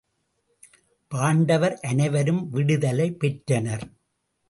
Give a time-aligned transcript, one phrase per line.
[1.11, 3.87] பாண்டவர் அனைவரும் விடுதலை பெற்றனர்.